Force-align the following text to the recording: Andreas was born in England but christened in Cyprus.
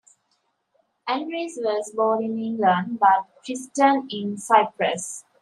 Andreas 1.07 1.59
was 1.61 1.91
born 1.93 2.23
in 2.23 2.39
England 2.39 2.99
but 2.99 3.27
christened 3.45 4.11
in 4.11 4.35
Cyprus. 4.35 5.23